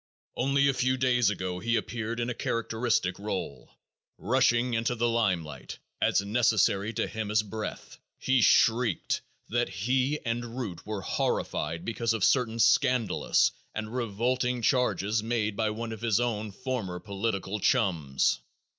Only 0.35 0.67
a 0.67 0.73
few 0.73 0.97
days 0.97 1.29
ago 1.29 1.59
he 1.59 1.75
appeared 1.75 2.19
in 2.19 2.27
a 2.27 2.33
characteristic 2.33 3.19
role. 3.19 3.69
Rushing 4.17 4.73
into 4.73 4.95
the 4.95 5.07
limelight, 5.07 5.77
as 6.01 6.21
necessary 6.21 6.91
to 6.93 7.05
him 7.05 7.29
as 7.29 7.43
breath, 7.43 7.99
he 8.17 8.41
shrieked 8.41 9.21
that 9.49 9.69
he 9.69 10.17
and 10.25 10.57
"Root" 10.57 10.87
were 10.87 11.01
"horrified" 11.01 11.85
because 11.85 12.13
of 12.13 12.23
certain 12.23 12.57
scandalous 12.57 13.51
and 13.75 13.93
revolting 13.93 14.63
charges 14.63 15.21
made 15.21 15.55
by 15.55 15.69
one 15.69 15.91
of 15.91 16.01
his 16.01 16.19
own 16.19 16.51
former 16.51 16.99
political 16.99 17.59
chums. 17.59 18.39